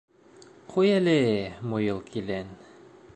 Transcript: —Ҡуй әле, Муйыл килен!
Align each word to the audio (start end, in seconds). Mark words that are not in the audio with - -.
—Ҡуй 0.75 0.89
әле, 0.93 1.15
Муйыл 1.73 2.03
килен! 2.11 2.51